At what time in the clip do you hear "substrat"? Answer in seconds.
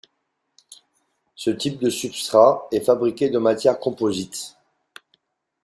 1.91-2.65